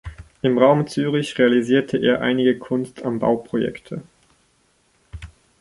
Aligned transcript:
Im 0.41 0.57
Raum 0.57 0.87
Zürich 0.87 1.37
realisierte 1.37 1.95
er 1.99 2.21
einige 2.21 2.57
Kunst 2.57 3.03
am 3.05 3.19
Bau-Projekte. 3.19 4.01